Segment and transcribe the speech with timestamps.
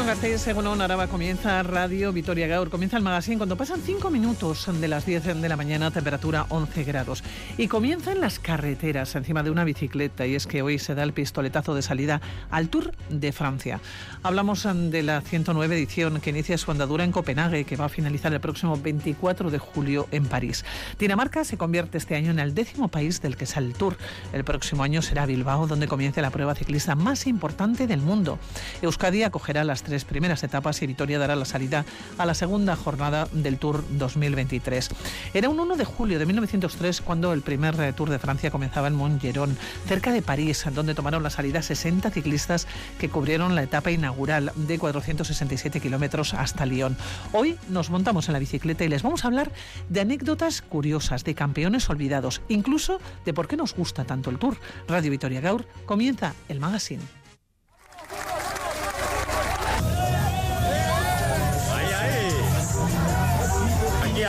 [0.00, 4.66] Según Gasteiz, según Araba, comienza Radio Vitoria Gaur, comienza el magazine cuando pasan 5 minutos
[4.80, 7.22] de las 10 de la mañana, temperatura 11 grados.
[7.58, 11.02] Y comienza en las carreteras, encima de una bicicleta, y es que hoy se da
[11.02, 13.78] el pistoletazo de salida al Tour de Francia.
[14.22, 18.32] Hablamos de la 109 edición que inicia su andadura en Copenhague, que va a finalizar
[18.32, 20.64] el próximo 24 de julio en París.
[20.98, 23.98] Dinamarca se convierte este año en el décimo país del que sale el Tour.
[24.32, 28.38] El próximo año será Bilbao, donde comience la prueba ciclista más importante del mundo.
[28.80, 31.84] Euskadi acogerá las tres primeras etapas y Vitoria dará la salida
[32.18, 34.90] a la segunda jornada del Tour 2023.
[35.34, 38.88] Era un 1 de julio de 1903 cuando el primer eh, Tour de Francia comenzaba
[38.88, 42.66] en Montgeron, cerca de París, donde tomaron la salida 60 ciclistas
[42.98, 46.96] que cubrieron la etapa inaugural de 467 kilómetros hasta Lyon.
[47.32, 49.52] Hoy nos montamos en la bicicleta y les vamos a hablar
[49.88, 54.56] de anécdotas curiosas, de campeones olvidados, incluso de por qué nos gusta tanto el Tour.
[54.88, 57.19] Radio Vitoria Gaur comienza el magazine.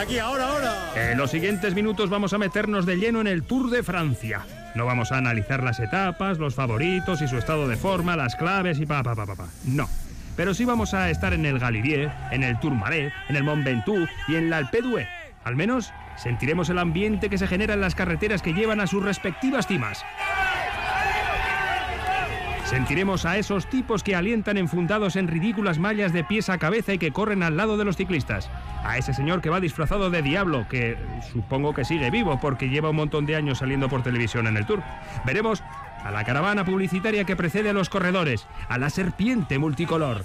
[0.02, 1.12] Aquí, ahora, ahora.
[1.12, 4.42] En los siguientes minutos vamos a meternos de lleno en el Tour de Francia.
[4.76, 8.80] No vamos a analizar las etapas, los favoritos y su estado de forma, las claves
[8.80, 9.36] y pa pa pa pa.
[9.36, 9.48] pa.
[9.66, 9.88] No.
[10.36, 14.10] Pero sí vamos a estar en el Galibier, en el Tourmalet, en el Mont Ventoux
[14.28, 15.08] y en la Alpe d'Huez.
[15.44, 19.04] Al menos sentiremos el ambiente que se genera en las carreteras que llevan a sus
[19.04, 20.04] respectivas cimas.
[22.72, 26.98] Sentiremos a esos tipos que alientan enfundados en ridículas mallas de pies a cabeza y
[26.98, 28.50] que corren al lado de los ciclistas.
[28.86, 30.98] A ese señor que va disfrazado de diablo, que
[31.34, 34.66] supongo que sigue vivo porque lleva un montón de años saliendo por televisión en el
[34.66, 34.82] tour.
[35.26, 35.62] Veremos
[36.02, 40.24] a la caravana publicitaria que precede a los corredores, a la serpiente multicolor.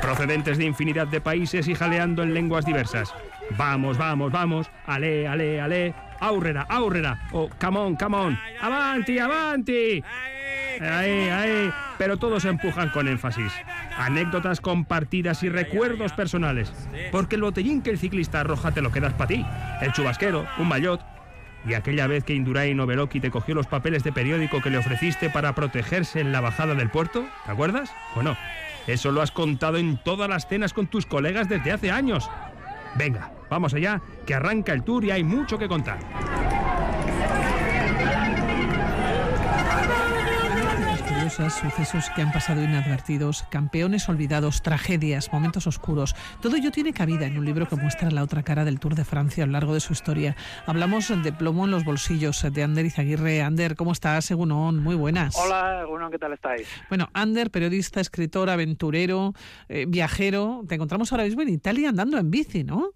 [0.00, 3.14] Procedentes de infinidad de países y jaleando en lenguas diversas.
[3.56, 10.02] Vamos, vamos, vamos, ale, ale, ale, aurrera, aurrera, o come on, come on, avanti, avanti.
[10.80, 13.52] Ahí, ahí, pero todos empujan con énfasis.
[13.98, 16.72] Anécdotas compartidas y recuerdos personales.
[17.10, 19.46] Porque el botellín que el ciclista arroja te lo quedas para ti.
[19.80, 21.00] El chubasquero, un maillot.
[21.66, 25.30] Y aquella vez que Indurain Noveloki te cogió los papeles de periódico que le ofreciste
[25.30, 27.94] para protegerse en la bajada del puerto, ¿te acuerdas?
[28.16, 28.36] Bueno,
[28.88, 32.28] eso lo has contado en todas las cenas con tus colegas desde hace años.
[32.96, 35.98] Venga, vamos allá, que arranca el tour y hay mucho que contar.
[41.22, 46.16] curiosas, sucesos que han pasado inadvertidos, campeones olvidados, tragedias, momentos oscuros.
[46.40, 49.04] Todo ello tiene cabida en un libro que muestra la otra cara del Tour de
[49.04, 50.34] Francia a lo largo de su historia.
[50.66, 53.40] Hablamos de plomo en los bolsillos de Ander Izaguirre.
[53.40, 54.24] Ander, ¿cómo estás?
[54.24, 55.36] Según muy buenas.
[55.36, 56.66] Hola, Según ¿qué tal estáis?
[56.88, 59.32] Bueno, Ander, periodista, escritor, aventurero,
[59.68, 60.64] eh, viajero.
[60.66, 62.90] Te encontramos ahora mismo en Italia andando en bici, ¿no?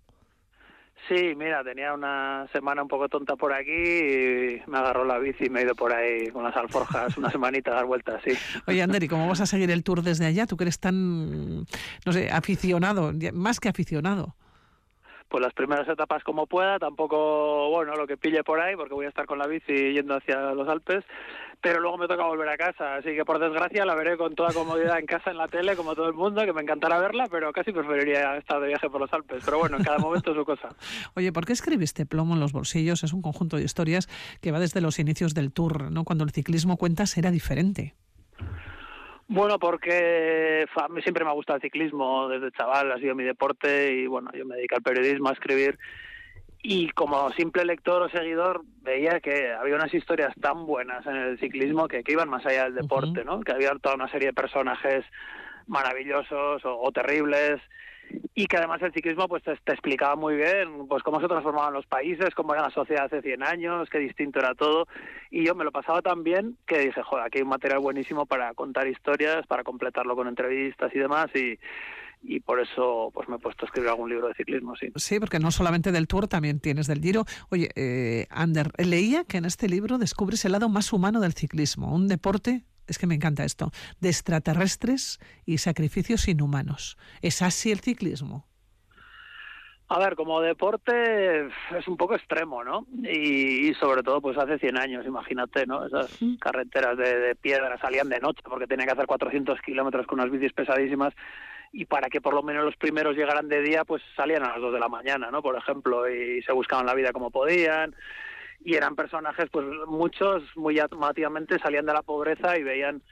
[1.09, 5.47] Sí, mira, tenía una semana un poco tonta por aquí y me agarró la bici
[5.47, 8.33] y me he ido por ahí con las alforjas una semanita a dar vueltas, sí.
[8.67, 10.47] Oye, Ander, ¿y cómo vas a seguir el tour desde allá?
[10.47, 14.35] Tú que eres tan, no sé, aficionado, más que aficionado.
[15.29, 19.07] Pues las primeras etapas como pueda, tampoco, bueno, lo que pille por ahí, porque voy
[19.07, 21.05] a estar con la bici yendo hacia los Alpes,
[21.67, 24.53] pero luego me toca volver a casa, así que por desgracia la veré con toda
[24.53, 27.53] comodidad en casa, en la tele, como todo el mundo, que me encantará verla, pero
[27.53, 29.43] casi preferiría estar de viaje por los Alpes.
[29.45, 30.69] Pero bueno, en cada momento su cosa.
[31.17, 33.03] Oye, ¿por qué escribiste Plomo en los bolsillos?
[33.03, 34.07] Es un conjunto de historias
[34.41, 36.05] que va desde los inicios del Tour, ¿no?
[36.05, 37.97] Cuando el ciclismo cuenta será diferente.
[39.27, 40.67] Bueno, porque
[41.03, 44.47] siempre me ha gustado el ciclismo desde chaval, ha sido mi deporte y bueno, yo
[44.47, 45.81] me dedico al periodismo, a escribir
[46.63, 51.39] y como simple lector o seguidor veía que había unas historias tan buenas en el
[51.39, 53.41] ciclismo que, que iban más allá del deporte, ¿no?
[53.41, 55.05] Que había toda una serie de personajes
[55.67, 57.61] maravillosos o, terribles
[58.35, 61.87] y que además el ciclismo pues te, explicaba muy bien pues cómo se transformaban los
[61.87, 64.87] países, cómo era la sociedad hace 100 años, qué distinto era todo
[65.31, 68.27] y yo me lo pasaba tan bien que dije, joder, aquí hay un material buenísimo
[68.27, 71.59] para contar historias, para completarlo con entrevistas y demás y
[72.23, 74.91] y por eso pues me he puesto a escribir algún libro de ciclismo, sí.
[74.97, 77.25] Sí, porque no solamente del Tour, también tienes del Giro.
[77.51, 81.95] Oye, eh, Ander, leía que en este libro descubres el lado más humano del ciclismo,
[81.95, 83.71] un deporte es que me encanta esto,
[84.01, 86.97] de extraterrestres y sacrificios inhumanos.
[87.21, 88.47] ¿Es así el ciclismo?
[89.89, 92.87] A ver, como deporte es un poco extremo, ¿no?
[93.09, 95.87] Y, sobre todo, pues hace 100 años, imagínate, ¿no?
[95.87, 100.19] Esas carreteras de, de, piedra salían de noche porque tenía que hacer 400 kilómetros con
[100.19, 101.15] unas bicis pesadísimas
[101.77, 104.63] y para que por lo menos los primeros llegaran de día, pues salían a las
[104.63, 105.43] dos de la mañana, ¿no?
[105.43, 107.95] Por ejemplo, y se buscaban la vida como podían.
[108.65, 113.03] Y eran personajes, pues muchos muy llamativamente salían de la pobreza y veían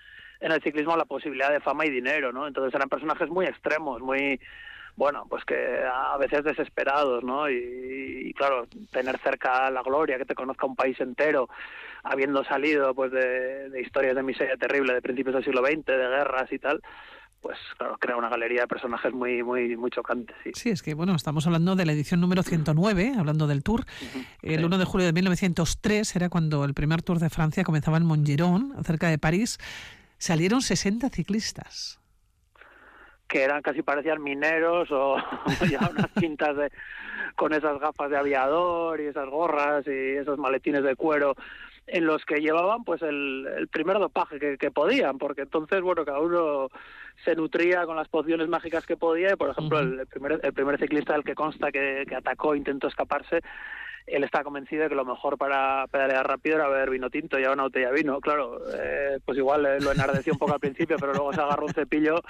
[0.41, 2.47] en el ciclismo la posibilidad de fama y dinero, ¿no?
[2.47, 4.41] Entonces eran personajes muy extremos, muy
[4.97, 7.51] bueno, pues que a veces desesperados, ¿no?
[7.51, 11.51] Y, claro, tener cerca la gloria, que te conozca un país entero,
[12.03, 16.09] habiendo salido pues de, de historias de miseria terrible de principios del siglo XX, de
[16.09, 16.81] guerras y tal,
[17.45, 20.35] pues claro, crea una galería de personajes muy muy muy chocantes.
[20.43, 20.53] Sí.
[20.55, 23.85] sí, es que bueno, estamos hablando de la edición número 109, hablando del tour.
[24.41, 28.07] El 1 de julio de 1903 era cuando el primer Tour de Francia comenzaba en
[28.07, 29.59] Montgeron, cerca de París.
[30.17, 32.01] Salieron 60 ciclistas.
[33.29, 35.17] Que eran casi parecían mineros o
[35.71, 36.73] ya unas cintas de,
[37.37, 41.37] con esas gafas de aviador y esas gorras y esos maletines de cuero
[41.87, 46.07] en los que llevaban pues el, el primer dopaje que, que, podían, porque entonces, bueno,
[46.07, 46.71] cada uno
[47.25, 50.79] se nutría con las pociones mágicas que podía y, por ejemplo, el, primer, el primer
[50.79, 53.41] ciclista del que consta que, que atacó, intentó escaparse,
[54.07, 57.53] él está convencido de que lo mejor para pedalear rápido era beber vino tinto, ya
[57.53, 58.21] una botella de vino.
[58.21, 61.67] Claro, eh, pues igual eh, lo enardeció un poco al principio, pero luego se agarró
[61.67, 62.21] un cepillo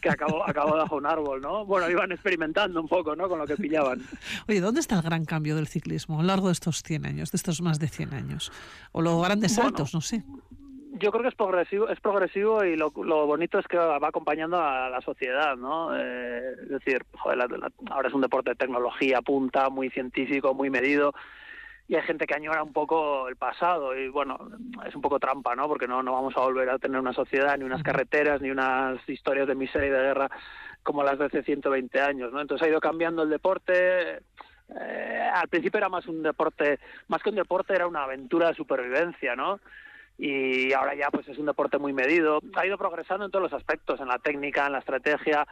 [0.00, 1.64] que acabó, acabó bajo un árbol, ¿no?
[1.64, 3.28] Bueno, iban experimentando un poco, ¿no?
[3.28, 4.02] Con lo que pillaban.
[4.46, 7.32] Oye, ¿dónde está el gran cambio del ciclismo a lo largo de estos 100 años,
[7.32, 8.52] de estos más de 100 años?
[8.92, 9.94] ¿O los grandes saltos?
[9.94, 10.24] No sé
[10.92, 14.60] yo creo que es progresivo, es progresivo y lo, lo, bonito es que va acompañando
[14.60, 15.96] a la sociedad, ¿no?
[15.96, 20.54] Eh, es decir, joder, la, la, ahora es un deporte de tecnología punta, muy científico,
[20.54, 21.12] muy medido
[21.88, 24.50] y hay gente que añora un poco el pasado y bueno,
[24.86, 25.68] es un poco trampa, ¿no?
[25.68, 29.06] Porque no, no vamos a volver a tener una sociedad, ni unas carreteras, ni unas
[29.08, 30.30] historias de miseria y de guerra
[30.82, 32.40] como las de hace 120 años, ¿no?
[32.40, 34.22] Entonces ha ido cambiando el deporte.
[34.80, 36.78] Eh, al principio era más un deporte,
[37.08, 39.60] más que un deporte era una aventura de supervivencia, ¿no?
[40.24, 42.38] Y ahora ya pues es un deporte muy medido.
[42.54, 45.48] Ha ido progresando en todos los aspectos, en la técnica, en la estrategia,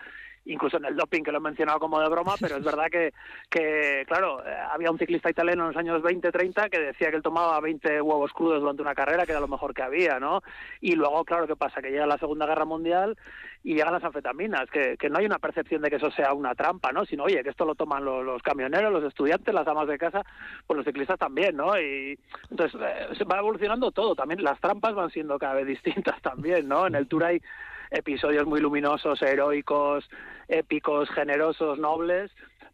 [0.46, 3.12] incluso en el doping, que lo he mencionado como de broma, pero es verdad que,
[3.48, 7.16] que claro, eh, había un ciclista italiano en los años 20, 30 que decía que
[7.16, 10.42] él tomaba 20 huevos crudos durante una carrera, que era lo mejor que había, ¿no?
[10.80, 11.82] Y luego, claro, ¿qué pasa?
[11.82, 13.16] Que llega la Segunda Guerra Mundial
[13.62, 16.54] y llegan las anfetaminas, que, que no hay una percepción de que eso sea una
[16.54, 17.04] trampa, ¿no?
[17.04, 20.22] Sino, oye, que esto lo toman los, camioneros, los estudiantes, las amas de casa,
[20.66, 21.78] pues los ciclistas también, ¿no?
[21.78, 22.18] Y
[22.50, 26.68] entonces eh, se va evolucionando todo, también las trampas van siendo cada vez distintas también,
[26.68, 26.86] ¿no?
[26.86, 27.42] En el Tour hay
[27.90, 30.08] episodios muy luminosos, heroicos,
[30.48, 32.30] épicos, generosos, nobles,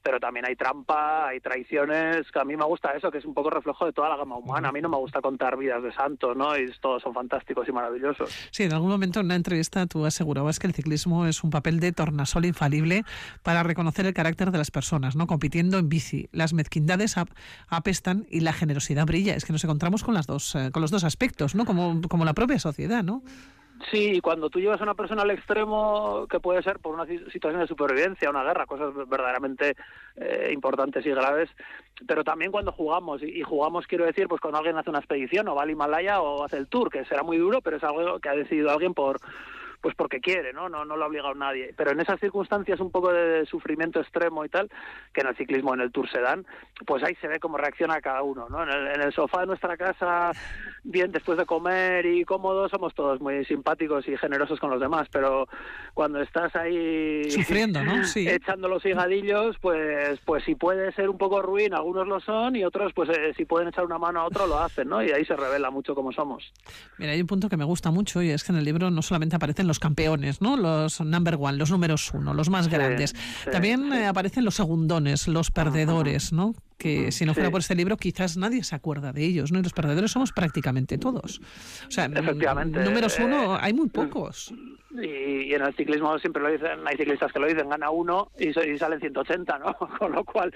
[0.06, 3.34] pero también hay trampa, hay traiciones, que a mí me gusta eso, que es un
[3.34, 4.68] poco reflejo de toda la gama humana.
[4.68, 6.56] A mí no me gusta contar vidas de santos, ¿no?
[6.56, 8.30] Y todos son fantásticos y maravillosos.
[8.52, 11.80] Sí, en algún momento en una entrevista tú asegurabas que el ciclismo es un papel
[11.80, 13.04] de tornasol infalible
[13.42, 15.26] para reconocer el carácter de las personas, ¿no?
[15.26, 17.16] Compitiendo en bici, las mezquindades
[17.66, 19.34] apestan y la generosidad brilla.
[19.34, 21.64] Es que nos encontramos con las dos, eh, con los dos aspectos, ¿no?
[21.64, 23.24] Como, como la propia sociedad, ¿no?
[23.90, 27.60] Sí, cuando tú llevas a una persona al extremo, que puede ser por una situación
[27.60, 29.76] de supervivencia, una guerra, cosas verdaderamente
[30.16, 31.50] eh, importantes y graves,
[32.06, 35.48] pero también cuando jugamos, y, y, jugamos quiero decir, pues cuando alguien hace una expedición
[35.48, 38.18] o va al Himalaya o hace el tour, que será muy duro, pero es algo
[38.18, 39.20] que ha decidido alguien por
[39.80, 40.68] pues porque quiere, ¿no?
[40.68, 41.74] No, no lo ha obligado nadie.
[41.76, 44.70] Pero en esas circunstancias un poco de sufrimiento extremo y tal,
[45.12, 46.46] que en el ciclismo, en el Tour se dan,
[46.86, 48.62] pues ahí se ve cómo reacciona cada uno, ¿no?
[48.62, 50.32] En el, en el sofá de nuestra casa,
[50.84, 55.08] bien después de comer y cómodo, somos todos muy simpáticos y generosos con los demás,
[55.10, 55.48] pero
[55.94, 58.04] cuando estás ahí sufriendo, ¿no?
[58.04, 58.28] Sí.
[58.28, 62.64] echando los higadillos, pues pues si puede ser un poco ruin, algunos lo son y
[62.64, 65.02] otros pues eh, si pueden echar una mano a otro lo hacen, ¿no?
[65.02, 66.52] Y ahí se revela mucho cómo somos.
[66.98, 69.02] Mira, hay un punto que me gusta mucho y es que en el libro no
[69.02, 70.56] solamente aparecen los campeones, ¿no?
[70.56, 73.14] Los number one, los números uno, los más grandes.
[73.44, 73.98] Sí, También sí.
[73.98, 76.54] Eh, aparecen los segundones, los perdedores, ¿no?
[76.78, 77.52] Que si no fuera Sí.
[77.52, 79.58] por este libro quizás nadie se acuerda de ellos, ¿no?
[79.58, 81.40] Y los perdedores somos prácticamente todos.
[81.86, 84.52] O sea, Efectivamente, números eh, uno hay muy pocos.
[84.98, 88.30] Y, y en el ciclismo siempre lo dicen, hay ciclistas que lo dicen, gana uno
[88.38, 89.74] y, y salen 180, ¿no?
[89.98, 90.54] Con lo cual,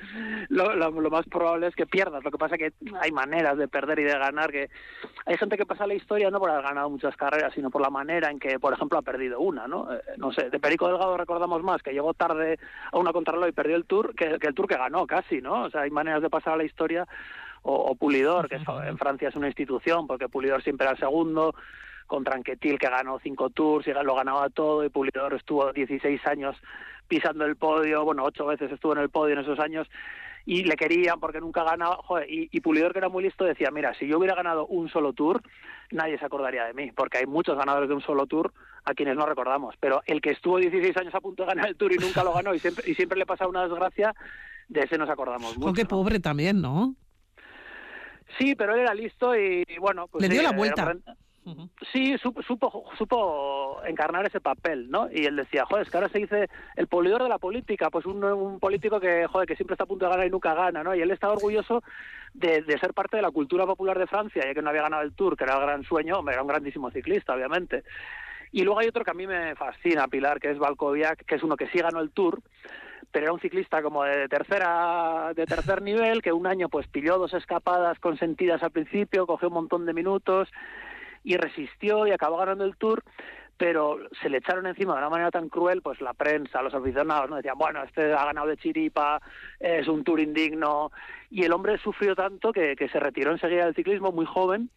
[0.48, 2.24] lo, lo- lo más probable es que pierdas.
[2.24, 4.70] Lo que pasa es que hay maneras de perder y de ganar, que
[5.26, 7.90] hay gente que pasa la historia no por haber ganado muchas carreras, sino por la
[7.90, 9.92] manera en que, por ejemplo, ha perdido una, ¿no?
[9.92, 12.58] Eh, no sé, de Perico Delgado recordamos más que llegó tarde
[12.92, 15.64] a una contrarreloj y perdió el Tour que, que el Tour que ganó casi, ¿no?
[15.64, 17.06] O sea, hay maneras de pasar a la historia
[17.62, 20.98] o, o Pulidor, que es- en Francia es una institución, porque Pulidor siempre era el
[20.98, 21.54] segundo,
[22.06, 26.56] con Tranquetil que ganó cinco tours y lo ganaba todo y Pulidor estuvo 16 años
[27.06, 29.88] pisando el podio, bueno, ocho veces estuvo en el podio en esos años
[30.46, 33.70] y le querían porque nunca ganaba, joder, y, y Pulidor que era muy listo decía,
[33.70, 35.42] mira, si yo hubiera ganado un solo tour,
[35.90, 38.52] nadie se acordaría de mí, porque hay muchos ganadores de un solo tour
[38.84, 41.76] a quienes no recordamos, pero el que estuvo 16 años a punto de ganar el
[41.76, 44.14] tour y nunca lo ganó y siempre, y siempre le pasa una desgracia,
[44.70, 45.74] de ese nos acordamos mucho.
[45.74, 45.88] Qué ¿no?
[45.88, 46.94] pobre también, ¿no?
[48.38, 50.96] Sí, pero él era listo y, bueno, pues Le dio sí, la era vuelta.
[51.92, 55.10] Sí, supo, supo, supo encarnar ese papel, ¿no?
[55.10, 58.06] Y él decía, joder, es que ahora se dice el polidor de la política, pues
[58.06, 60.84] un, un político que, joder, que siempre está a punto de ganar y nunca gana,
[60.84, 60.94] ¿no?
[60.94, 61.82] Y él estaba orgulloso
[62.34, 65.02] de, de ser parte de la cultura popular de Francia, ya que no había ganado
[65.02, 67.82] el Tour, que era el gran sueño, hombre, era un grandísimo ciclista, obviamente.
[68.52, 71.42] Y luego hay otro que a mí me fascina, Pilar, que es Valkoviak, que es
[71.42, 72.40] uno que sí ganó el Tour,
[73.10, 77.18] pero era un ciclista como de tercera de tercer nivel que un año pues pilló
[77.18, 80.48] dos escapadas consentidas al principio cogió un montón de minutos
[81.24, 83.02] y resistió y acabó ganando el Tour
[83.60, 87.28] pero se le echaron encima de una manera tan cruel, pues la prensa, los aficionados,
[87.28, 87.36] ¿no?
[87.36, 89.20] Decían, bueno, este ha ganado de chiripa,
[89.58, 90.90] es un tour indigno,
[91.28, 94.70] y el hombre sufrió tanto que, que se retiró enseguida del ciclismo muy joven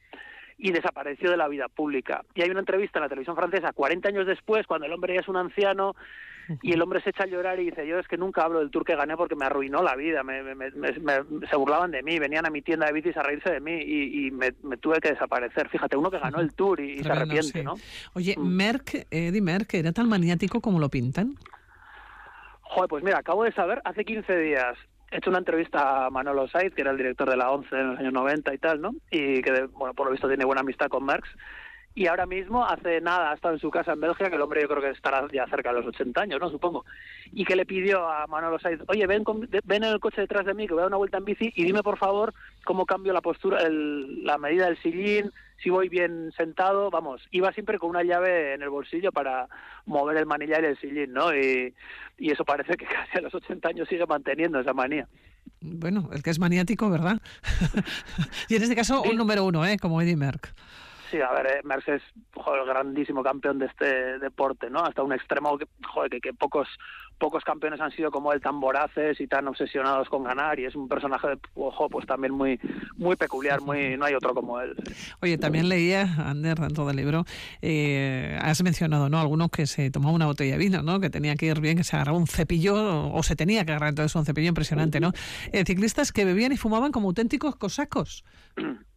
[0.64, 2.24] y desapareció de la vida pública.
[2.34, 5.20] Y hay una entrevista en la televisión francesa 40 años después, cuando el hombre ya
[5.20, 5.94] es un anciano,
[6.62, 8.72] y el hombre se echa a llorar y dice, yo es que nunca hablo del
[8.72, 10.42] tour que gané porque me arruinó la vida, me,
[11.50, 14.32] se burlaban de mí, venían a mi tienda de bicis a reírse de mí y,
[14.32, 15.68] me, tuve que desaparecer.
[15.68, 17.76] Fíjate, uno que ganó el tour y, se arrepiente, ¿no?
[18.14, 18.48] Oye, mm.
[18.48, 21.36] Merck, Eddie Merck, ¿era tan maniático como lo pintan?
[22.62, 24.78] Joder, pues mira, acabo de saber, hace 15 días
[25.14, 27.92] he hecho una entrevista a Manolo Saiz, que era el director de la ONCE en
[27.92, 28.92] los años 90 y tal, ¿no?
[29.12, 31.30] Y que, bueno, por lo visto tiene buena amistad con Merckx
[31.96, 34.62] y ahora mismo, hace nada, ha estado en su casa en Bélgica, que el hombre
[34.62, 36.50] yo creo que estará ya cerca de los 80 años, ¿no?
[36.50, 36.86] Supongo.
[37.32, 39.24] Y que le pidió a Manolo Saiz, oye, ven,
[39.64, 41.54] ven en el coche detrás de mí, que voy a dar una vuelta en bici,
[41.56, 42.34] y dime, por favor,
[42.66, 45.32] cómo cambio la postura, la medida del sillín,
[45.62, 49.48] si voy bien sentado, vamos, iba siempre con una llave en el bolsillo para
[49.86, 51.34] mover el manillar y el sillín, ¿no?
[51.34, 51.74] Y,
[52.18, 55.08] y eso parece que casi a los 80 años sigue manteniendo esa manía.
[55.62, 57.22] Bueno, el que es maniático, ¿verdad?
[58.50, 59.78] y en este caso, un número uno, ¿eh?
[59.78, 60.54] Como Eddie Merck.
[61.14, 62.02] Sí, a ver, eh, Merckx es
[62.36, 64.80] el grandísimo campeón de este deporte, ¿no?
[64.80, 66.68] Hasta un extremo que, joder, que, pocos
[67.20, 70.76] pocos campeones han sido como él tan voraces y tan obsesionados con ganar y es
[70.76, 72.60] un personaje de ojo pues también muy
[72.98, 74.76] muy peculiar muy no hay otro como él.
[75.22, 77.26] Oye también leía Ander dentro del libro
[77.62, 81.36] eh, has mencionado no algunos que se tomaba una botella de vino no que tenía
[81.36, 84.26] que ir bien que se agarraba un cepillo o se tenía que agarrar entonces un
[84.26, 85.12] cepillo impresionante no
[85.52, 88.26] eh, ciclistas que bebían y fumaban como auténticos cosacos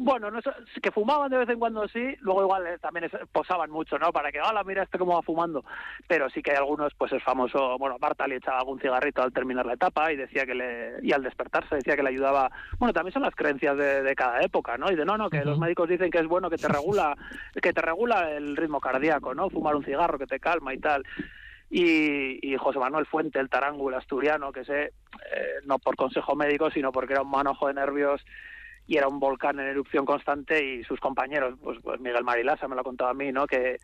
[0.00, 0.38] Bueno, no,
[0.80, 4.12] que fumaban de vez en cuando sí, luego igual eh, también posaban mucho, ¿no?
[4.12, 5.64] Para que, hola, mira este cómo va fumando.
[6.06, 9.32] Pero sí que hay algunos, pues el famoso, bueno, Marta le echaba algún cigarrito al
[9.32, 12.92] terminar la etapa y decía que le, y al despertarse decía que le ayudaba, bueno,
[12.92, 14.88] también son las creencias de, cada época, ¿no?
[14.88, 17.16] Y de, no, no, que los médicos dicen que es bueno que te regula,
[17.60, 19.50] que te regula el ritmo cardíaco, ¿no?
[19.50, 21.02] Fumar un cigarro que te calma y tal.
[21.70, 26.70] Y, y, José Manuel Fuente, el tarango, asturiano, que sé, eh, no por consejo médico,
[26.70, 28.24] sino porque era un manojo de nervios
[28.88, 32.74] y era un volcán en erupción constante y sus compañeros, pues, pues Miguel Marilasa me
[32.74, 33.46] lo ha contado a mí, ¿no?
[33.46, 33.78] Que,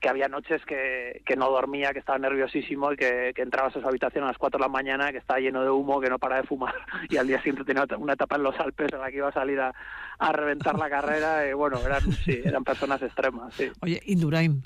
[0.00, 3.80] que había noches que, que no dormía, que estaba nerviosísimo y que, que entrabas a
[3.80, 6.18] su habitación a las 4 de la mañana, que estaba lleno de humo, que no
[6.18, 6.74] para de fumar
[7.10, 9.32] y al día siguiente tenía una etapa en los Alpes en la que iba a
[9.32, 9.74] salir a,
[10.18, 13.52] a reventar la carrera y bueno, eran, sí, eran personas extremas.
[13.52, 13.70] Sí.
[13.82, 14.62] Oye, Indurain,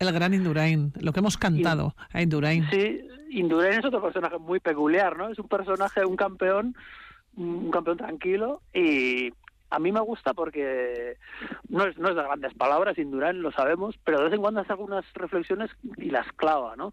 [0.00, 2.68] el gran Indurain, lo que hemos cantado a Indurain.
[2.70, 5.28] Sí, Indurain es otro personaje muy peculiar, ¿no?
[5.28, 6.74] Es un personaje, un campeón
[7.36, 9.32] un campeón tranquilo y
[9.74, 11.16] a mí me gusta porque
[11.68, 14.60] no es, no es de grandes palabras, Indurain lo sabemos, pero de vez en cuando
[14.60, 16.92] hace algunas reflexiones y las clava, ¿no?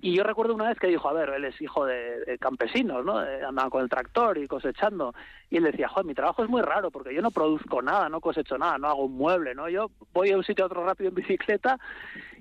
[0.00, 3.18] Y yo recuerdo una vez que dijo, a ver, él es hijo de, campesinos, ¿no?
[3.18, 5.14] Andaba con el tractor y cosechando.
[5.50, 8.20] Y él decía, joder, mi trabajo es muy raro porque yo no produzco nada, no
[8.20, 9.68] cosecho nada, no hago un mueble, ¿no?
[9.68, 11.78] Yo voy a un sitio a otro rápido en bicicleta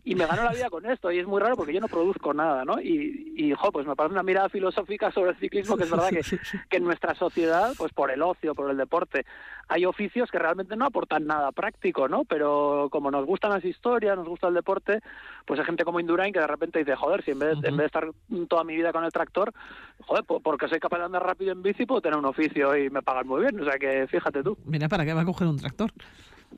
[0.05, 2.31] y me gano la vida con esto y es muy raro porque yo no produzco
[2.31, 2.79] nada, ¿no?
[2.79, 6.09] Y, y jo, pues me parece una mirada filosófica sobre el ciclismo que es verdad
[6.09, 6.21] que,
[6.69, 9.25] que en nuestra sociedad, pues por el ocio, por el deporte,
[9.67, 12.23] hay oficios que realmente no aportan nada práctico, ¿no?
[12.23, 14.99] Pero como nos gustan las historias, nos gusta el deporte,
[15.43, 17.77] pues hay gente como Indurain que de repente dice, joder, si en vez, en vez
[17.77, 18.07] de estar
[18.47, 19.53] toda mi vida con el tractor,
[20.01, 23.01] joder, porque soy capaz de andar rápido en bici, puedo tener un oficio y me
[23.01, 24.55] pagan muy bien, o sea que fíjate tú.
[24.65, 25.91] Mira, ¿para qué va a coger un tractor?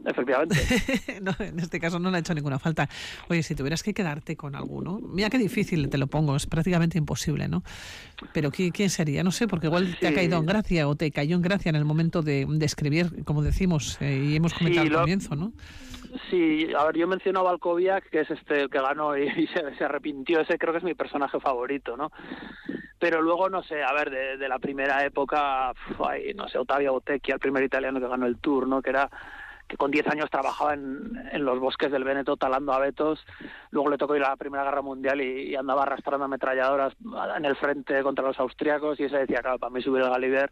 [0.06, 0.56] Efectivamente.
[1.22, 2.88] no, en este caso no le ha hecho ninguna falta.
[3.30, 6.98] Oye, si tuvieras que quedarte con alguno, mira qué difícil te lo pongo, es prácticamente
[6.98, 7.64] imposible, ¿no?
[8.34, 9.24] Pero ¿quién sería?
[9.24, 11.76] No sé, porque igual te ha caído en gracia o te cayó en gracia en
[11.76, 15.54] el momento de, escribir, como decimos, eh, y hemos comentado al comienzo, ¿no?
[16.30, 19.84] Sí, a ver, yo menciono a Valkoviak, que es este el que ganó y, se,
[19.84, 20.42] arrepintió.
[20.42, 22.12] Ese creo que es mi personaje favorito, ¿no?
[23.00, 25.74] Pero luego, no sé, a ver, de, la primera época,
[26.36, 28.82] no sé, Ottavio Botecchi, el primer italiano que ganó el Tour, ¿no?
[28.82, 29.10] Que era
[29.68, 33.26] que con 10 años trabajaba en, en, los bosques del Veneto talando abetos,
[33.72, 36.94] luego le tocó ir a la Primera Guerra Mundial y, andaba arrastrando ametralladoras
[37.36, 40.52] en el frente contra los austriacos y ese decía, claro, para mí subir el Galiver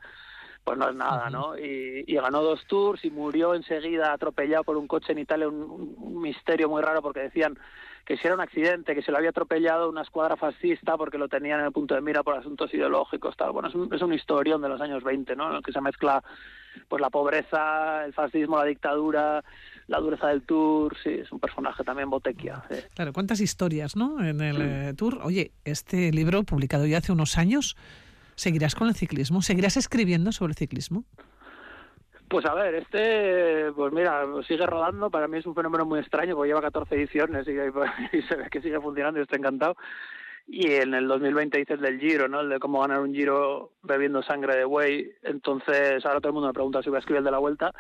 [0.66, 1.56] pues no es nada, ¿no?
[1.58, 6.20] Y, y, ganó dos tours y murió enseguida atropellado por un coche en Italia, un,
[6.20, 7.58] misterio muy raro porque decían
[8.04, 11.28] que si era un accidente, que se lo había atropellado una escuadra fascista porque lo
[11.28, 13.52] tenían en el punto de mira por asuntos ideológicos, tal.
[13.52, 15.52] Bueno, es un, es un historión de los años 20, ¿no?
[15.52, 16.24] En el que se mezcla
[16.88, 19.44] pues la pobreza, el fascismo, la dictadura,
[19.88, 22.64] la dureza del Tour, sí, es un personaje también botequia.
[22.96, 24.24] Claro, cuántas historias, ¿no?
[24.24, 25.20] En el eh, Tour.
[25.24, 27.76] Oye, este libro publicado ya hace unos años,
[28.36, 29.42] ¿seguirás con el ciclismo?
[29.42, 31.04] ¿Seguirás escribiendo sobre el ciclismo?
[32.28, 36.36] Pues a ver, este, pues mira, sigue rodando, para mí es un fenómeno muy extraño,
[36.36, 37.52] porque lleva 14 ediciones y,
[38.18, 39.76] y se ve que sigue funcionando y estoy encantado
[40.48, 42.42] y en el 2020 hice el del Giro, ¿no?
[42.42, 45.12] El de cómo ganar un Giro bebiendo sangre de buey.
[45.24, 47.74] Entonces ahora todo el mundo me pregunta si voy a escribir el de la vuelta.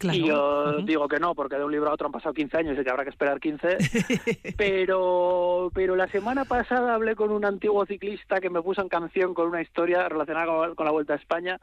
[0.00, 2.78] Y yo digo que no, porque de un libro a otro han pasado 15 años
[2.78, 3.78] y que habrá que esperar 15.
[4.56, 9.34] pero, pero la semana pasada hablé con un antiguo ciclista que me puso en canción
[9.34, 11.60] con una historia relacionada con la Vuelta a España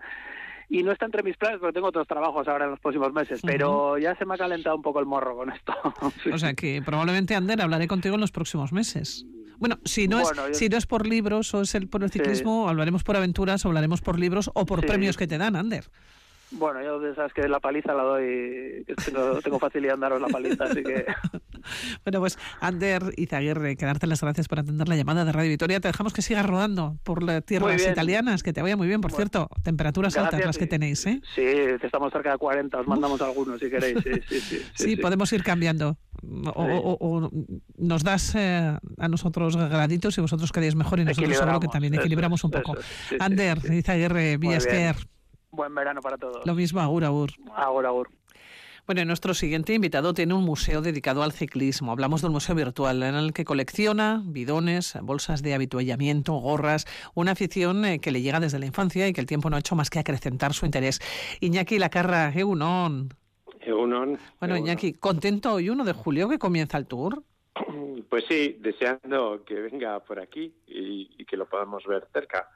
[0.69, 3.41] y no está entre mis planes porque tengo otros trabajos ahora en los próximos meses,
[3.43, 5.73] pero ya se me ha calentado un poco el morro con esto.
[6.33, 9.25] O sea que probablemente, Ander, hablaré contigo en los próximos meses.
[9.59, 12.69] Bueno, si no, es, si no es por libros o es el, por el ciclismo,
[12.69, 15.85] hablaremos por aventuras, hablaremos por libros o por premios que te dan, Ander.
[16.51, 20.27] Bueno, yo de esas que la paliza la doy, tengo, tengo facilidad en daros la
[20.27, 21.05] paliza, así que...
[22.03, 25.79] bueno, pues Ander Izaguirre, que darte las gracias por atender la llamada de Radio Vitoria.
[25.79, 29.11] Te dejamos que sigas rodando por las tierras italianas, que te vaya muy bien, por
[29.11, 29.49] cierto.
[29.63, 31.21] Temperaturas altas las que tenéis, ¿eh?
[31.33, 31.43] Sí,
[31.81, 33.97] estamos cerca de 40, os mandamos algunos si queréis.
[34.03, 35.97] Sí, sí, sí, sí, podemos ir cambiando.
[36.55, 37.29] O,
[37.77, 41.93] nos das eh, a nosotros graditos y vosotros quedáis mejor y nosotros seguro que también
[41.95, 42.75] equilibramos un poco.
[43.19, 44.95] Ander Izaguirre, Villasker.
[45.55, 46.45] Buen verano para todos.
[46.45, 47.31] Lo mismo, agur, agur.
[47.55, 48.09] Agur, agur.
[48.85, 51.91] Bueno, nuestro siguiente invitado tiene un museo dedicado al ciclismo.
[51.91, 56.85] Hablamos de un museo virtual en el que colecciona bidones, bolsas de habituallamiento, gorras,
[57.15, 59.59] una afición eh, que le llega desde la infancia y que el tiempo no ha
[59.59, 60.99] hecho más que acrecentar su interés.
[61.39, 63.09] Iñaki Lacarra, Eunon.
[63.61, 64.19] Eunon.
[64.39, 67.23] Bueno, Iñaki, ¿contento hoy 1 de julio que comienza el tour?
[68.09, 72.49] Pues sí, deseando que venga por aquí y que lo podamos ver cerca.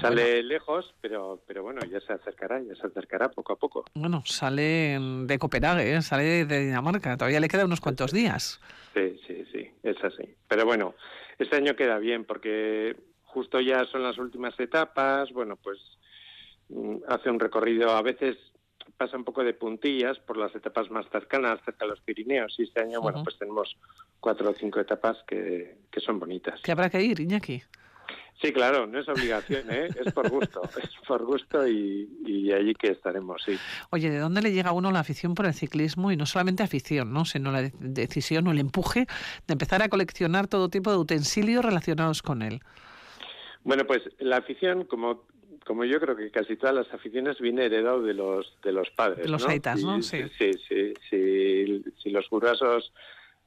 [0.00, 3.84] Sale lejos, pero, pero bueno, ya se acercará, ya se acercará poco a poco.
[3.94, 6.02] Bueno, sale de Copenhague, ¿eh?
[6.02, 8.58] sale de Dinamarca, todavía le quedan unos cuantos días.
[8.94, 10.34] Sí, sí, sí, es así.
[10.48, 10.94] Pero bueno,
[11.38, 15.78] este año queda bien porque justo ya son las últimas etapas, bueno, pues
[16.70, 18.38] mm, hace un recorrido, a veces
[19.02, 22.62] pasa un poco de puntillas por las etapas más cercanas, cerca de los Pirineos, y
[22.62, 23.76] este año, bueno, pues tenemos
[24.20, 26.60] cuatro o cinco etapas que, que son bonitas.
[26.62, 27.60] ¿Qué habrá que ir, Iñaki?
[28.40, 29.88] Sí, claro, no es obligación, ¿eh?
[30.04, 33.58] es por gusto, es por gusto y, allí que estaremos, sí.
[33.90, 36.62] Oye, ¿de dónde le llega a uno la afición por el ciclismo y no solamente
[36.62, 37.24] afición, ¿no?
[37.24, 39.06] sino la decisión o el empuje
[39.48, 42.60] de empezar a coleccionar todo tipo de utensilios relacionados con él?
[43.64, 45.24] Bueno, pues la afición, como
[45.64, 49.24] como yo creo que casi todas las aficiones viene heredado de los de los padres,
[49.24, 50.02] de los aitas, ¿no?
[50.02, 52.92] Sí, sí, sí, sí, si los curiosos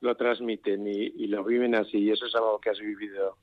[0.02, 3.38] lo transmiten y, y, lo viven así y eso es algo que has vivido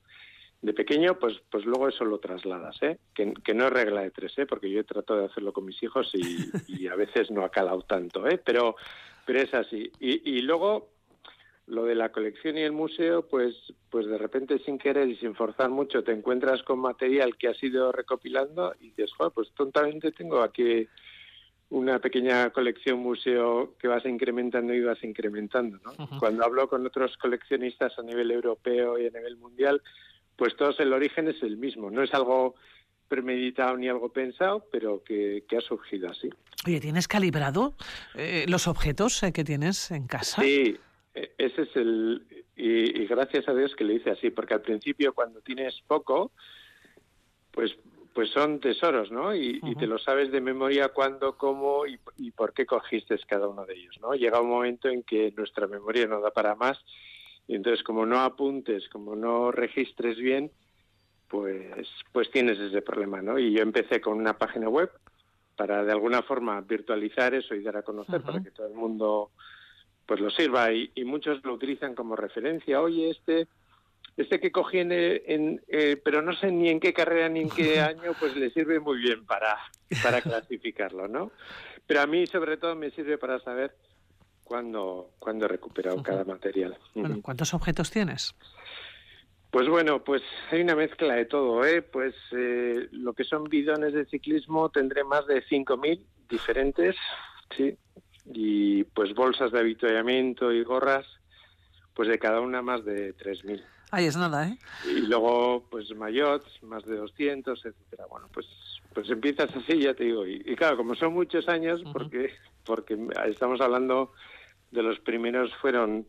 [0.63, 2.97] de pequeño, pues, pues luego eso lo trasladas, ¿eh?
[3.13, 4.45] Que, que no es regla de tres, ¿eh?
[4.45, 7.81] Porque yo he tratado de hacerlo con mis hijos y, a veces no ha calado
[7.81, 8.41] tanto, ¿eh?
[8.43, 8.77] Pero,
[9.25, 9.91] pero es así.
[9.99, 10.92] Y, y luego
[11.67, 13.55] lo de la colección y el museo, pues,
[13.89, 17.63] pues de repente sin querer y sin forzar mucho te encuentras con material que has
[17.63, 20.87] ido recopilando y dices, joder, pues tontamente tengo aquí
[21.69, 26.19] una pequeña colección museo que vas incrementando y vas incrementando, ¿no?
[26.19, 29.81] Cuando hablo con otros coleccionistas a nivel europeo y a nivel mundial,
[30.35, 31.89] pues todos el origen es el mismo.
[31.89, 32.55] No es algo
[33.07, 36.29] premeditado ni algo pensado, pero que, ha surgido así.
[36.67, 37.73] Oye, ¿tienes calibrado
[38.15, 40.41] eh, los objetos eh, que tienes en casa?
[40.41, 40.77] Sí,
[41.13, 42.25] ese es el...
[42.55, 46.31] Y, gracias a Dios que lo hice así, porque al principio cuando tienes poco,
[47.51, 47.75] pues
[48.13, 49.33] pues son tesoros, ¿no?
[49.33, 53.47] Y, y te lo sabes de memoria cuándo, cómo y, y, por qué cogiste cada
[53.47, 54.13] uno de ellos, ¿no?
[54.13, 56.77] Llega un momento en que nuestra memoria no da para más
[57.47, 60.51] y entonces, como no apuntes, como no registres bien,
[61.27, 63.37] pues, pues tienes ese problema, ¿no?
[63.37, 64.89] Y yo empecé con una página web
[65.55, 69.31] para de alguna forma virtualizar eso y dar a conocer para que todo el mundo
[70.13, 72.79] pues lo sirva y, muchos lo utilizan como referencia.
[72.79, 73.47] Oye, este
[74.15, 77.49] este que cogí en, en eh, pero no sé ni en qué carrera ni en
[77.49, 79.57] qué año, pues le sirve muy bien para
[80.03, 81.31] para clasificarlo, ¿no?
[81.87, 83.75] Pero a mí sobre todo me sirve para saber
[84.43, 86.77] cuando, cuando he recuperado cada material.
[86.93, 88.35] Bueno, ¿Cuántos objetos tienes?
[89.49, 90.21] Pues bueno, pues
[90.51, 91.81] hay una mezcla de todo, ¿eh?
[91.81, 96.95] Pues eh, lo que son bidones de ciclismo tendré más de 5.000 diferentes,
[97.57, 97.75] sí,
[98.25, 101.05] y pues bolsas de avituallamiento y gorras,
[101.93, 103.63] pues de cada una más de 3.000.
[103.91, 104.57] Ahí es nada, ¿eh?
[104.87, 108.05] Y luego, pues mayots, más de 200, etcétera.
[108.09, 108.47] Bueno, pues
[108.93, 110.25] pues empiezas así, ya te digo.
[110.25, 112.31] Y, claro, como son muchos años, porque
[112.65, 114.13] porque estamos hablando
[114.71, 116.07] de los primeros fueron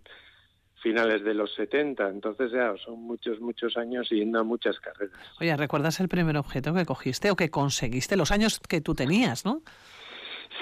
[0.82, 5.18] finales de los 70, entonces ya son muchos, muchos años yendo a muchas carreras.
[5.40, 8.16] Oye, ¿recuerdas el primer objeto que cogiste o que conseguiste?
[8.16, 9.62] Los años que tú tenías, ¿no?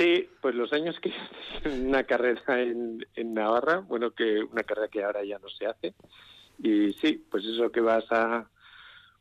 [0.02, 1.12] Sí, pues los años que
[1.70, 5.94] una carrera en, en Navarra, bueno, que una carrera que ahora ya no se hace,
[6.60, 8.50] y sí, pues eso que vas a,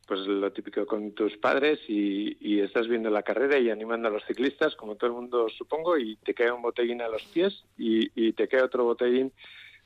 [0.08, 4.26] pues lo típico con tus padres y, estás viendo la carrera y animando a los
[4.26, 8.34] ciclistas, como todo el mundo supongo, y te cae un botellín a los pies y,
[8.34, 9.32] te cae otro botellín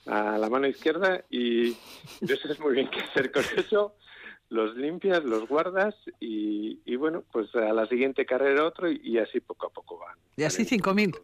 [0.06, 1.76] a la mano izquierda y
[2.22, 3.96] no sabes muy bien qué hacer con eso,
[4.50, 9.40] los limpias, los guardas y, y, bueno, pues a la siguiente carrera otro y, así
[9.40, 10.16] poco a poco van.
[10.38, 11.20] Y así 5.000.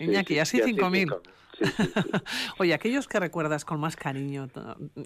[0.00, 1.20] Iñaki, así 5.000.
[2.58, 4.48] Oye, aquellos que recuerdas con más cariño,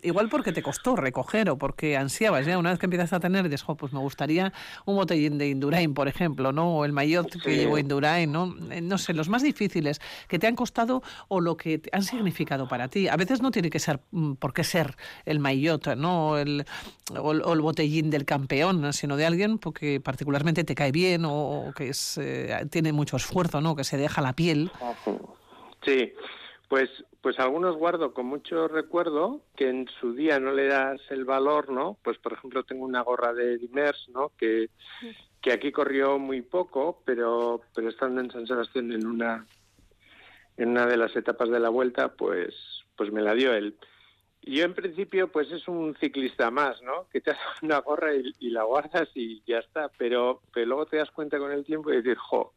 [0.03, 3.49] igual porque te costó recoger o porque ansiabas ya, una vez que empiezas a tener,
[3.49, 4.53] dices, pues me gustaría
[4.85, 6.77] un botellín de Indurain, por ejemplo, ¿no?
[6.77, 8.55] O el maillot que llevo Indurain, ¿no?
[8.71, 12.69] Eh, no sé, los más difíciles que te han costado o lo que han significado
[12.69, 13.09] para ti.
[13.09, 16.39] A veces no tiene que ser, mm, por qué ser el maillot, ¿no?
[16.39, 16.65] El,
[17.17, 21.91] o, el botellín del campeón, sino de alguien porque particularmente te cae bien o, que
[21.91, 23.77] es, eh, tiene mucho esfuerzo, ¿no?
[23.77, 24.71] Que se deja la piel.
[25.83, 26.13] Sí,
[26.69, 26.91] pues,
[27.23, 31.71] pues algunos guardo con mucho recuerdo que en su día no le das el valor,
[31.71, 31.97] ¿no?
[32.03, 34.33] Pues por ejemplo tengo una gorra de Dimers, ¿no?
[34.37, 34.69] Que,
[35.41, 39.47] que aquí corrió muy poco, pero, pero estando en San Sebastián en una,
[40.59, 42.55] en una de las etapas de la vuelta, pues,
[42.97, 43.77] pues me la dio él.
[44.43, 47.09] Yo en principio pues es un ciclista más, ¿no?
[47.11, 50.87] Que te hace una gorra y, y, la guardas y ya está, pero, pero luego
[50.87, 52.53] te das cuenta con el tiempo y decir, jo,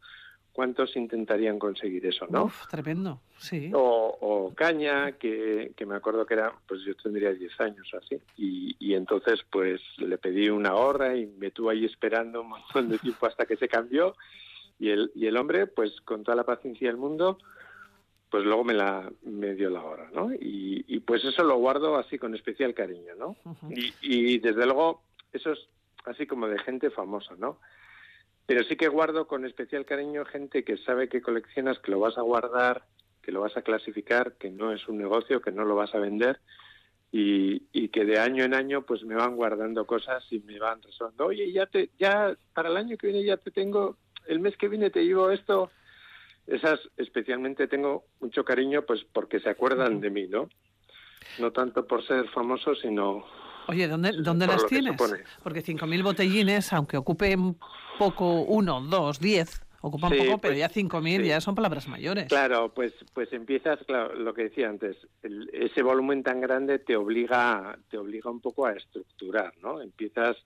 [0.52, 2.44] ¿cuántos intentarían conseguir eso, no?
[2.44, 3.70] Uf, tremendo, sí.
[3.74, 8.76] O, Caña, que, que, me acuerdo que era, pues yo tendría 10 años así, y,
[8.78, 12.98] y, entonces pues le pedí una gorra y me tuvo ahí esperando un montón de
[12.98, 14.14] tiempo hasta que se cambió,
[14.78, 17.38] y el, y el hombre, pues con toda la paciencia del mundo,
[18.30, 20.32] pues luego me la me dio la hora, ¿no?
[20.32, 23.36] Y, y pues eso lo guardo así con especial cariño, ¿no?
[23.70, 25.68] y, y desde luego eso es
[26.06, 27.58] así como de gente famosa, ¿no?
[28.52, 32.18] Pero sí que guardo con especial cariño gente que sabe que coleccionas, que lo vas
[32.18, 32.84] a guardar,
[33.22, 35.98] que lo vas a clasificar, que no es un negocio, que no lo vas a
[35.98, 36.38] vender
[37.10, 40.82] y, y que de año en año pues me van guardando cosas y me van
[40.82, 41.24] resolviendo.
[41.24, 44.68] Oye, ya te, ya para el año que viene ya te tengo, el mes que
[44.68, 45.70] viene te llevo esto.
[46.46, 50.50] Esas especialmente tengo mucho cariño pues porque se acuerdan de mí, ¿no?
[51.38, 53.24] No tanto por ser famoso, sino
[53.68, 54.96] Oye, ¿dónde, ¿dónde las tienes?
[55.42, 57.56] Porque 5.000 botellines, aunque ocupen
[57.98, 62.28] poco, uno, dos, diez, ocupan poco, pero pues, ya 5.000 ya son palabras mayores.
[62.28, 64.96] Claro, pues pues empiezas, claro, lo que decía antes,
[65.52, 69.80] ese volumen tan grande te obliga, te obliga un poco a estructurar, ¿no?
[69.80, 70.36] Empiezas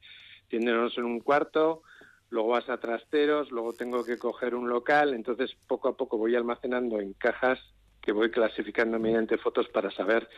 [0.49, 1.83] tiéndonos en un cuarto,
[2.31, 6.35] luego vas a trasteros, luego tengo que coger un local, entonces poco a poco voy
[6.35, 7.61] almacenando en cajas
[8.01, 10.29] que voy clasificando mediante fotos para saber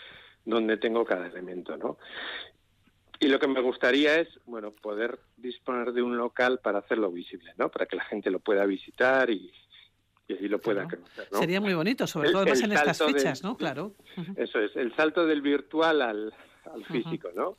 [0.45, 1.99] dónde tengo cada elemento, ¿no?
[3.21, 7.53] Y lo que me gustaría es, bueno, poder disponer de un local para hacerlo visible,
[7.57, 7.69] ¿no?
[7.69, 9.53] Para que la gente lo pueda visitar y,
[10.29, 11.39] y así lo pueda conocer, ¿no?
[11.39, 13.57] Sería muy bonito, sobre todo más en estas fechas, ¿no?
[13.57, 13.95] Claro.
[14.37, 16.35] Eso es, el salto del virtual al,
[16.73, 17.57] al físico, ¿no?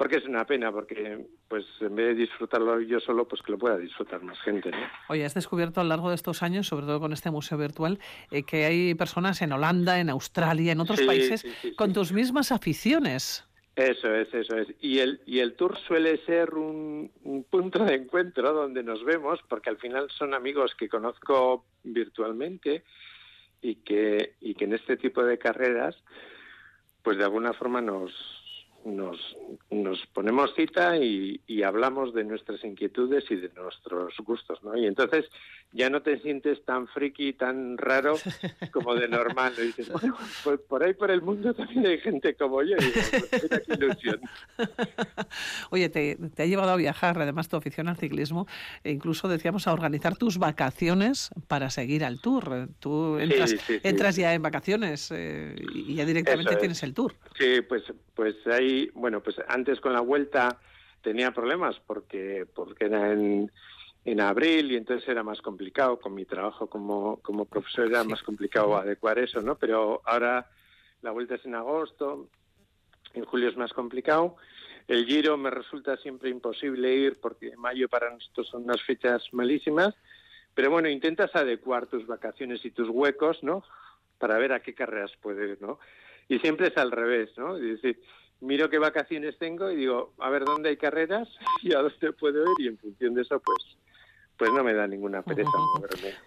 [0.00, 3.58] Porque es una pena, porque pues en vez de disfrutarlo yo solo, pues que lo
[3.58, 4.70] pueda disfrutar más gente.
[4.70, 4.78] ¿no?
[5.10, 7.98] Oye, has descubierto a lo largo de estos años, sobre todo con este museo virtual,
[8.30, 11.44] eh, que hay personas en Holanda, en Australia, en otros países,
[11.76, 13.44] con tus mismas aficiones.
[13.76, 14.68] Eso es, eso es.
[14.80, 17.10] Y el, y el tour suele ser un,
[17.48, 22.84] punto de encuentro donde nos vemos, porque al final son amigos que conozco virtualmente
[23.62, 25.96] y que, y que en este tipo de carreras,
[27.02, 28.12] pues de alguna forma nos,
[28.84, 29.36] nos,
[29.70, 34.76] nos ponemos cita y, y, hablamos de nuestras inquietudes y de nuestros gustos, ¿no?
[34.76, 35.26] Y entonces
[35.72, 38.16] ya no te sientes tan friki, tan raro
[38.72, 39.52] como de normal.
[39.58, 42.76] Y dices, bueno, pues por ahí por el mundo también hay gente como yo.
[42.78, 44.20] Y digo, pues mira qué ilusión.
[45.70, 48.46] Oye, te, te, ha llevado a viajar, además tu afición al ciclismo,
[48.82, 52.68] e incluso decíamos a organizar tus vacaciones para seguir al tour.
[52.80, 57.14] Tú entras, sí, sí, entras ya en vacaciones eh, y ya directamente tienes el tour.
[57.38, 58.34] Sí, pues, pues
[58.94, 60.58] bueno, pues antes con la vuelta
[61.02, 63.50] tenía problemas porque, porque era en
[64.04, 68.22] en abril y entonces era más complicado con mi trabajo como, como profesor era más
[68.22, 69.56] complicado adecuar eso, ¿no?
[69.56, 70.48] Pero ahora
[71.02, 72.28] la vuelta es en agosto,
[73.12, 74.36] en julio es más complicado.
[74.88, 79.94] El Giro me resulta siempre imposible ir porque mayo para nosotros son unas fechas malísimas,
[80.54, 83.62] pero bueno, intentas adecuar tus vacaciones y tus huecos, ¿no?
[84.18, 85.78] Para ver a qué carreras puedes ¿no?
[86.28, 87.56] Y siempre es al revés, ¿no?
[87.56, 88.00] Es decir,
[88.40, 91.28] miro qué vacaciones tengo y digo, a ver dónde hay carreras
[91.62, 93.76] y a dónde puedo ir y en función de eso, pues
[94.40, 95.50] pues no me da ninguna pereza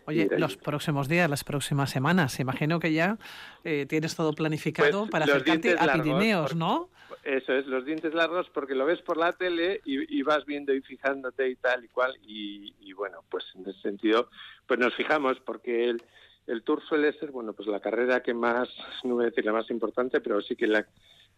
[0.05, 3.17] Oye, los próximos días, las próximas semanas, imagino que ya
[3.63, 6.91] eh, tienes todo planificado pues para acercarte a Pirineos, ¿no?
[7.23, 10.81] Eso es, los dientes largos porque lo ves por la tele y, vas viendo y
[10.81, 14.29] fijándote y tal y cual y, bueno, pues en ese sentido,
[14.67, 16.03] pues nos fijamos porque el,
[16.45, 18.69] el Tour suele ser, bueno, pues la carrera que más,
[19.03, 20.85] no voy a decir la más importante, pero sí que la,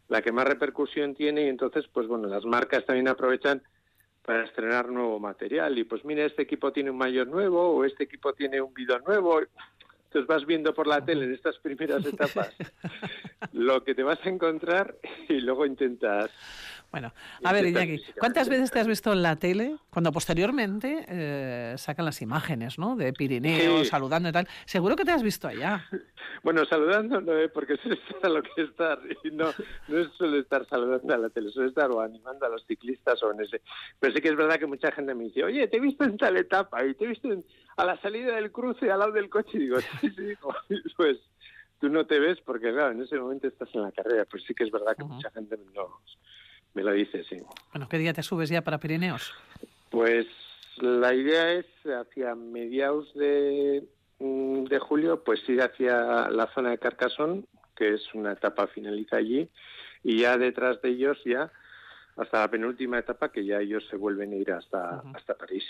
[0.08, 3.62] la que más repercusión tiene y entonces, pues bueno, las marcas también aprovechan
[4.26, 5.78] para estrenar nuevo material.
[5.78, 9.04] Y pues mira, este equipo tiene un mayor nuevo o este equipo tiene un bidón
[9.06, 9.40] nuevo.
[10.06, 12.56] Entonces vas viendo por la tele en estas primeras etapas
[13.54, 14.96] lo que te vas a encontrar
[15.30, 16.32] y luego intentas
[16.92, 21.76] Bueno, a ver, Iñaki, ¿cuántas veces te has visto en la tele cuando posteriormente eh,
[21.78, 22.96] sacan las imágenes, ¿no?
[22.96, 24.48] De Pirineo, saludando y tal.
[24.66, 25.86] Seguro que te has visto allá.
[26.44, 27.50] Bueno, saludando no, ¿eh?
[27.50, 29.00] porque suele estar lo que estar.
[29.24, 29.46] Y no,
[29.88, 33.32] no suele estar saludando a la tele, suele estar o animando a los ciclistas o
[33.32, 33.62] en ese.
[34.00, 36.18] Pero sí que es verdad que mucha gente me dice, oye, te he visto en
[36.18, 37.30] tal etapa y te he visto
[37.78, 39.58] a la salida del cruce al lado del coche.
[39.58, 40.34] Y digo, sí, sí,
[40.98, 41.18] pues
[41.80, 44.26] tú no te ves porque, claro, en ese momento estás en la carrera.
[44.26, 46.00] Pues sí que es verdad que mucha gente no,
[46.76, 47.38] me lo dice, sí.
[47.72, 49.34] Bueno, ¿qué día te subes ya para Pirineos?
[49.90, 50.28] Pues
[50.78, 53.84] la idea es hacia mediados de,
[54.20, 59.18] mm, de julio, pues ir hacia la zona de Carcassonne, que es una etapa finaliza
[59.18, 59.50] allí,
[60.04, 61.52] y ya detrás de ellos ya
[62.18, 65.66] hasta la penúltima etapa que ya ellos se vuelven a ir hasta, hasta París.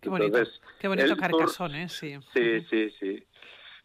[0.00, 0.38] Qué bonito,
[0.78, 1.88] qué bonito Carcassonne, ¿eh?
[1.88, 3.26] Sí, sí, sí, sí.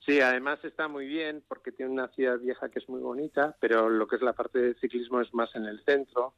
[0.06, 3.90] Sí, además está muy bien porque tiene una ciudad vieja que es muy bonita, pero
[3.90, 6.34] lo que es la parte de ciclismo es más en el centro.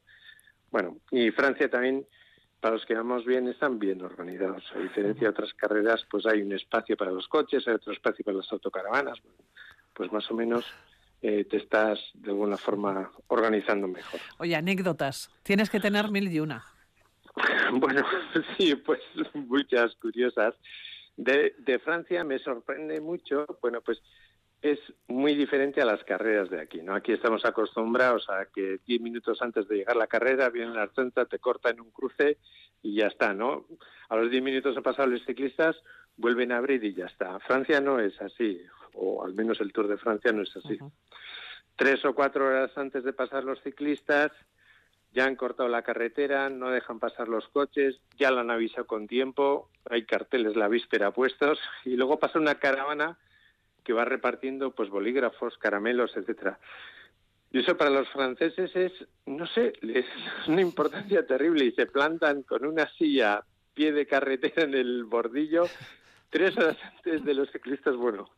[0.69, 2.06] Bueno, y Francia también,
[2.60, 4.63] para los que vamos bien, están bien organizados.
[4.75, 8.23] A diferencia de otras carreras, pues hay un espacio para los coches, hay otro espacio
[8.23, 9.17] para las autocaravanas.
[9.93, 10.65] Pues más o menos
[11.21, 14.19] eh, te estás de alguna forma organizando mejor.
[14.38, 15.32] Oye, anécdotas.
[15.41, 16.63] Tienes que tener mil y una.
[17.73, 18.06] bueno,
[18.58, 19.01] sí, pues
[19.34, 20.54] muchas curiosas.
[21.17, 24.01] De, de Francia me sorprende mucho, bueno, pues
[24.62, 26.95] es muy diferente a las carreras de aquí, ¿no?
[26.95, 31.25] Aquí estamos acostumbrados a que diez minutos antes de llegar la carrera viene la 30,
[31.25, 32.39] te corta en un cruce
[32.82, 33.67] y ya está, ¿no?
[34.10, 35.75] A los diez minutos han pasado los ciclistas,
[36.17, 37.39] vuelven a abrir y ya está.
[37.41, 38.60] Francia no es así,
[38.93, 40.80] o al menos el Tour de Francia no es así.
[41.75, 44.32] Tres o cuatro horas antes de pasar los ciclistas,
[45.15, 49.08] ya han cortado la carretera, no dejan pasar los coches, ya la han avisado con
[49.08, 53.17] tiempo, hay carteles la víspera puestos y luego pasa una caravana
[53.84, 56.60] que va repartiendo pues bolígrafos, caramelos, etcétera.
[57.51, 58.91] Y eso para los franceses es,
[59.25, 60.06] no sé, es
[60.47, 65.63] una importancia terrible y se plantan con una silla pie de carretera en el bordillo
[66.30, 67.95] tres horas antes de los ciclistas.
[67.95, 68.30] Bueno,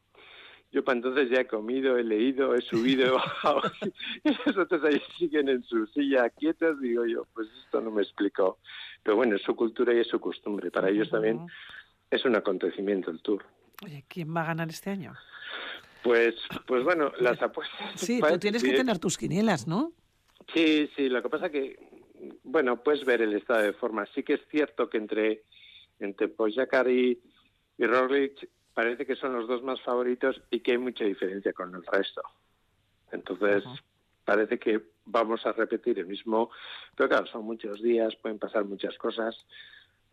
[0.71, 3.61] yo para entonces ya he comido, he leído, he subido, he bajado,
[4.23, 8.01] y los otros ahí siguen en su silla quietos, digo yo, pues esto no me
[8.01, 8.59] explicó.
[9.03, 10.69] Pero bueno, es su cultura y es su costumbre.
[10.69, 11.45] Para ellos también
[12.11, 13.45] es un acontecimiento el Tour.
[13.85, 15.13] Oye, ¿quién va a ganar este año?
[16.03, 17.77] Pues, pues bueno, las apuestas.
[17.95, 19.93] Sí, tú tienes que tener tus quinielas, ¿no?
[20.53, 21.77] Sí, sí, lo que pasa que,
[22.43, 24.05] bueno, puedes ver el estado de forma.
[24.13, 25.43] Sí que es cierto que entre,
[25.99, 27.19] entre Pogacar y,
[27.77, 31.73] y Roglic parece que son los dos más favoritos y que hay mucha diferencia con
[31.73, 32.21] el resto.
[33.11, 33.63] Entonces,
[34.23, 36.51] parece que vamos a repetir el mismo,
[36.95, 39.35] pero claro, son muchos días, pueden pasar muchas cosas.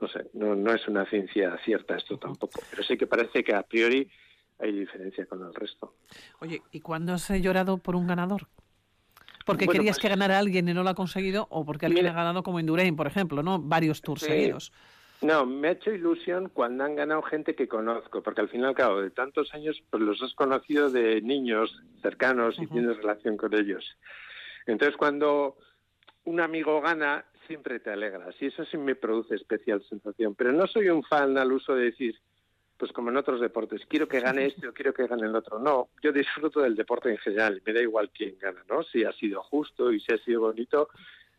[0.01, 3.55] No sé, no, no es una ciencia cierta esto tampoco, pero sí que parece que
[3.55, 4.11] a priori
[4.59, 5.97] hay diferencia con el resto.
[6.41, 8.49] Oye, ¿y cuándo has llorado por un ganador?
[9.45, 11.49] ¿Porque querías pues que ganara alguien y no lo ha conseguido?
[11.51, 13.59] ¿O porque alguien ha ganado como Indurain, por ejemplo, no?
[13.59, 14.73] Varios tours seguidos.
[15.25, 19.01] No, me ha hecho ilusión cuando han ganado gente que conozco, porque al final, claro,
[19.01, 23.97] de tantos años, pues los has conocido de niños cercanos y tienes relación con ellos.
[24.67, 25.57] Entonces, cuando
[26.25, 30.35] un amigo gana, siempre te alegras y eso sí me produce especial sensación.
[30.35, 32.21] Pero no soy un fan al uso de decir,
[32.77, 35.59] pues como en otros deportes, quiero que gane este o quiero que gane el otro.
[35.59, 38.83] No, yo disfruto del deporte en general, me da igual quién gana, ¿no?
[38.83, 40.91] Si ha sido justo y si ha sido bonito,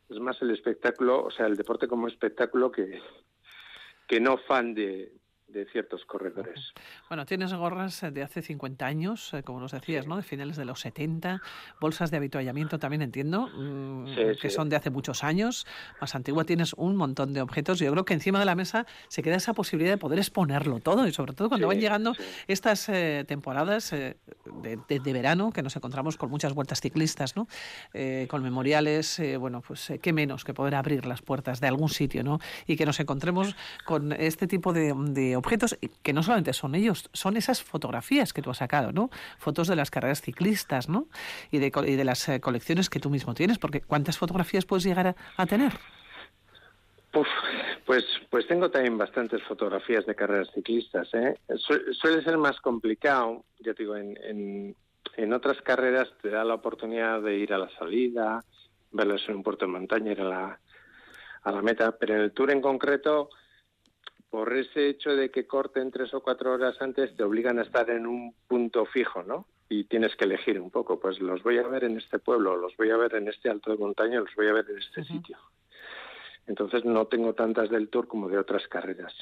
[0.09, 2.99] es más el espectáculo, o sea, el deporte como espectáculo que,
[4.07, 5.11] que no fan de,
[5.47, 6.73] de ciertos corredores.
[7.07, 10.17] Bueno, tienes gorras de hace 50 años, eh, como nos decías, ¿no?
[10.17, 11.41] De finales de los 70,
[11.79, 15.65] bolsas de habituallamiento también entiendo, mm, que son de hace muchos años,
[16.01, 17.79] más antigua, tienes un montón de objetos.
[17.79, 21.07] Yo creo que encima de la mesa se queda esa posibilidad de poder exponerlo todo
[21.07, 22.13] y sobre todo cuando van llegando
[22.47, 24.17] estas eh, temporadas eh,
[24.61, 27.47] de, verano, que nos encontramos con muchas vueltas ciclistas, ¿no?
[28.27, 32.39] con memoriales, bueno, pues qué menos que poder abrir las puertas de algún sitio, ¿no?
[32.67, 33.55] Y que nos encontremos
[33.85, 35.44] con este tipo de, de objetos
[36.03, 39.09] que no solamente son ellos, son esas fotografías que tú has sacado, ¿no?
[39.37, 41.07] Fotos de las carreras ciclistas, ¿no?
[41.51, 44.83] Y de, y de las eh, colecciones que tú mismo tienes, porque ¿cuántas fotografías puedes
[44.83, 45.73] llegar a, tener?
[47.85, 51.07] pues, pues tengo también bastantes fotografías de carreras ciclistas.
[51.13, 51.37] ¿eh?
[51.57, 54.75] suele ser más complicado, ya te digo, en,
[55.15, 58.43] en, otras carreras te da la oportunidad de ir a la salida,
[58.91, 60.59] verlos en un puerto de montaña, ir a la,
[61.43, 63.29] a la meta, pero en el Tour en concreto
[64.35, 67.89] por ese hecho de que corten tres o cuatro horas antes, te obligan a estar
[67.89, 69.47] en un punto fijo, ¿no?
[69.69, 72.75] Y tienes que elegir un poco, pues los voy a ver en este pueblo, los
[72.75, 75.37] voy a ver en este alto de montaña, los voy a ver en este sitio.
[76.47, 79.13] Entonces no tengo tantas del Tour como de otras carreras.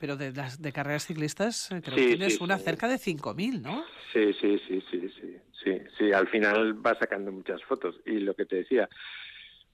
[0.00, 3.84] Pero de las de carreras ciclistas eh, creo que tienes una cerca de 5.000, ¿no?
[4.10, 6.12] Sí, sí, sí, sí, sí, sí, sí.
[6.12, 8.00] Al final va sacando muchas fotos.
[8.06, 8.88] Y lo que te decía,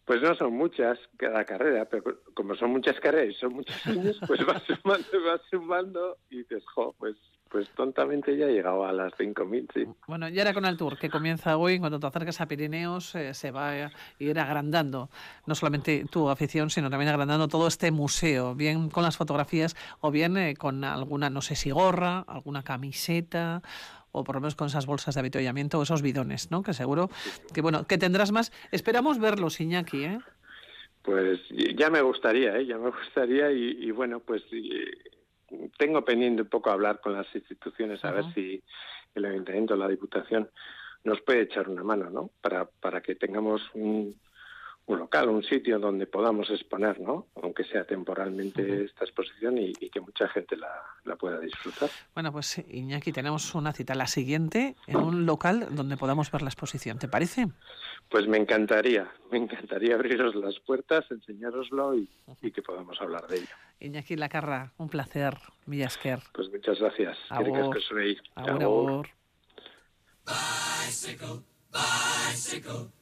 [0.05, 4.19] Pues no son muchas cada carrera, pero como son muchas carreras y son muchos años,
[4.27, 7.17] pues vas sumando, vas sumando y dices, jo, pues
[7.53, 9.87] pues tontamente ya he llegado a las 5.000, sí.
[10.09, 13.35] Bueno, y ahora con el tour que comienza hoy, cuando te acercas a Pirineos, eh,
[13.35, 15.11] se va a ir agrandando,
[15.45, 20.11] no solamente tu afición, sino también agrandando todo este museo, bien con las fotografías o
[20.11, 23.61] bien eh, con alguna, no sé si gorra, alguna camiseta
[24.13, 26.63] o por lo menos con esas bolsas de avituallamiento o esos bidones, ¿no?
[26.63, 27.11] Que seguro
[27.53, 28.53] que, bueno, que tendrás más.
[28.71, 30.19] Esperamos verlos, Iñaki, ¿eh?
[31.03, 31.41] Pues
[31.77, 32.67] ya me gustaría, ¿eh?
[32.67, 34.43] Ya me gustaría y, y bueno, pues
[35.79, 38.63] tengo pendiente un poco hablar con las instituciones a ver si
[39.15, 40.49] el ayuntamiento, la diputación
[41.05, 42.31] nos puede echar una mano, ¿no?
[42.41, 44.15] Para, para que tengamos un,
[44.87, 47.29] un local, un sitio donde podamos exponer, ¿no?
[47.43, 50.73] Aunque sea temporalmente esta exposición y, que mucha gente la,
[51.05, 51.91] la, pueda disfrutar.
[52.15, 56.49] Bueno, pues Iñaki, tenemos una cita, la siguiente, en un local donde podamos ver la
[56.49, 57.47] exposición, ¿te parece?
[58.09, 62.09] Pues me encantaría, me encantaría abriros las puertas, enseñároslo y,
[62.41, 63.55] y que podamos hablar de ello.
[63.81, 65.35] Iñaki Lacarra, un placer,
[65.67, 66.21] Villasker.
[66.33, 67.19] Pues muchas gracias.
[67.31, 69.09] Agur.
[70.25, 71.43] Bicycle,
[71.73, 73.02] bicycle.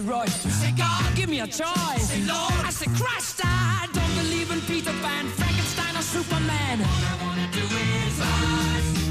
[0.00, 0.44] say.
[0.44, 2.08] You say God, give me a choice.
[2.08, 3.40] Say Lord, I say Christ.
[3.44, 6.80] I don't believe in Peter Pan, Frankenstein, or Superman.
[6.80, 9.01] All I wanna do is rise.